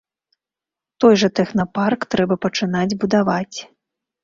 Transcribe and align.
Той 1.05 1.19
жа 1.23 1.29
тэхнапарк 1.41 2.01
трэба 2.15 2.35
пачынаць 2.47 2.97
будаваць. 3.07 3.57